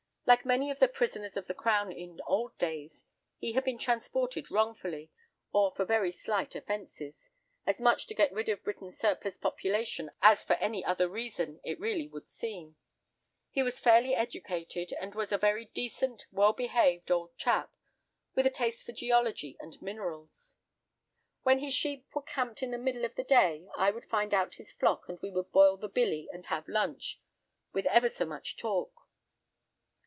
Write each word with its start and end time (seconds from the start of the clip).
Like 0.27 0.45
many 0.45 0.71
of 0.71 0.79
the 0.79 0.87
prisoners 0.87 1.35
of 1.35 1.47
the 1.47 1.53
Crown 1.53 1.91
in 1.91 2.21
old 2.25 2.57
days, 2.57 3.03
he 3.37 3.51
had 3.51 3.65
been 3.65 3.77
transported 3.77 4.49
wrongfully, 4.49 5.11
or 5.51 5.73
for 5.75 5.83
very 5.83 6.09
slight 6.11 6.55
offences 6.55 7.29
(as 7.67 7.79
much 7.81 8.07
to 8.07 8.13
get 8.13 8.31
rid 8.31 8.47
of 8.47 8.63
Britain's 8.63 8.97
surplus 8.97 9.37
population 9.37 10.09
as 10.21 10.45
for 10.45 10.53
any 10.53 10.85
other 10.85 11.09
reason 11.09 11.59
it 11.65 11.77
really 11.81 12.07
would 12.07 12.29
seem). 12.29 12.77
He 13.49 13.61
was 13.61 13.81
fairly 13.81 14.15
educated, 14.15 14.93
and 15.01 15.15
was 15.15 15.33
a 15.33 15.37
very 15.37 15.65
decent, 15.65 16.25
well 16.31 16.53
behaved 16.53 17.11
old 17.11 17.35
chap, 17.35 17.73
with 18.33 18.45
a 18.45 18.49
taste 18.51 18.85
for 18.85 18.93
geology 18.93 19.57
and 19.59 19.81
minerals. 19.81 20.55
"When 21.43 21.59
his 21.59 21.73
sheep 21.73 22.05
were 22.15 22.21
camped 22.21 22.63
in 22.63 22.71
the 22.71 22.77
middle 22.77 23.03
of 23.03 23.15
the 23.15 23.25
day 23.25 23.67
I 23.77 23.91
would 23.91 24.05
find 24.05 24.33
out 24.33 24.55
his 24.55 24.71
flock, 24.71 25.09
and 25.09 25.19
we 25.21 25.29
would 25.31 25.51
boil 25.51 25.75
the 25.75 25.89
billy 25.89 26.29
and 26.31 26.45
have 26.45 26.69
lunch, 26.69 27.19
with 27.73 27.85
ever 27.87 28.07
so 28.07 28.25
much 28.25 28.55
talk. 28.55 28.93